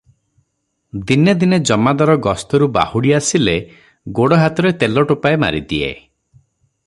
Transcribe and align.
ଦିନେ 1.09 1.33
ଦିନେ 1.41 1.59
ଜମାଦାର 1.71 2.15
ଗସ୍ତରୁ 2.27 2.69
ବାହୁଡି 2.79 3.13
ଆସିଲେ 3.19 3.55
ଗୋଡ଼ 4.21 4.41
ହାତରେ 4.45 4.73
ତେଲ 4.85 5.05
ଟୋପାଏ 5.13 5.41
ମାରିଦିଏ। 5.45 5.93